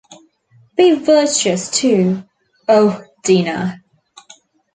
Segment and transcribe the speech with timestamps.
[0.75, 2.23] Be virtuous too,
[2.67, 3.83] oh Dinah!